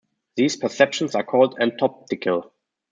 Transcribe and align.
These 0.35 0.55
perceptions 0.55 1.13
are 1.13 1.23
called 1.23 1.59
"entoptical". 1.59 2.49